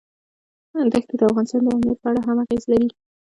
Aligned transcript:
دښتې 0.93 1.15
د 1.17 1.21
افغانستان 1.29 1.61
د 1.63 1.67
امنیت 1.73 1.97
په 2.01 2.07
اړه 2.11 2.21
هم 2.27 2.37
اغېز 2.43 2.63
لري. 2.71 2.89